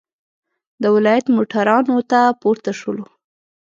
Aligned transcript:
د 0.81 0.83
ولایت 0.95 1.25
موټرانو 1.35 1.97
ته 2.11 2.19
پورته 2.41 2.71
شولو. 2.79 3.05